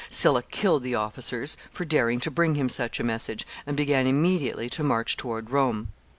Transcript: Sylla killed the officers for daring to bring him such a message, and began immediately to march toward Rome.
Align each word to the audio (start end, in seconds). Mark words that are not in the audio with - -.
Sylla 0.09 0.41
killed 0.41 0.81
the 0.81 0.95
officers 0.95 1.55
for 1.69 1.85
daring 1.85 2.19
to 2.21 2.31
bring 2.31 2.55
him 2.55 2.69
such 2.69 2.99
a 2.99 3.03
message, 3.03 3.45
and 3.67 3.77
began 3.77 4.07
immediately 4.07 4.67
to 4.71 4.83
march 4.83 5.15
toward 5.15 5.51
Rome. 5.51 5.89